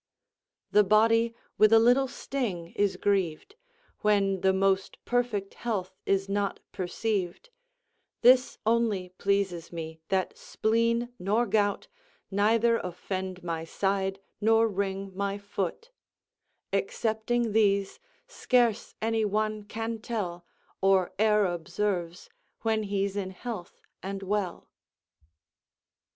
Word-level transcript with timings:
"The 0.71 0.83
body 0.83 1.35
with 1.59 1.71
a 1.71 1.77
little 1.77 2.07
sting 2.07 2.73
is 2.75 2.97
griev'd, 2.97 3.55
When 3.99 4.41
the 4.41 4.51
most 4.51 4.97
perfect 5.05 5.53
health 5.53 5.99
is 6.07 6.27
not 6.27 6.59
perceiv'd, 6.73 7.51
This 8.21 8.57
only 8.65 9.09
pleases 9.19 9.71
me, 9.71 10.01
that 10.09 10.35
spleen 10.39 11.13
nor 11.19 11.45
gout 11.45 11.87
Neither 12.31 12.79
offend 12.79 13.43
my 13.43 13.63
side 13.63 14.19
nor 14.41 14.67
wring 14.67 15.11
my 15.15 15.37
foot; 15.37 15.91
Excepting 16.73 17.51
these, 17.51 17.99
scarce 18.27 18.95
any 19.03 19.23
one 19.23 19.65
can 19.65 19.99
tell, 19.99 20.47
Or 20.81 21.11
e'er 21.19 21.45
observes, 21.45 22.27
when 22.61 22.81
he's 22.89 23.15
in 23.15 23.29
health 23.29 23.79
and 24.01 24.23
well." 24.23 24.67